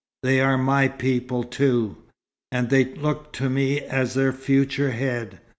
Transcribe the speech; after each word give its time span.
They 0.23 0.39
are 0.39 0.57
my 0.57 0.87
people, 0.87 1.43
too, 1.43 1.95
and 2.51 2.71
they 2.71 2.85
look 2.85 3.31
to 3.33 3.51
me 3.51 3.79
as 3.81 4.15
their 4.15 4.33
future 4.33 4.89
head. 4.89 5.39